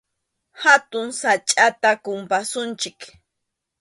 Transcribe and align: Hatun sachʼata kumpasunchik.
Hatun 0.63 1.07
sachʼata 1.19 1.89
kumpasunchik. 2.03 2.99